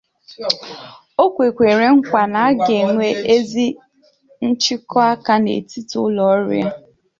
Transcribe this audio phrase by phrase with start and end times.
[1.23, 3.65] O kwekwara nkwà na a ga-enwe ezi
[4.49, 6.69] njikọaka n'etiti ụlọọrụ ya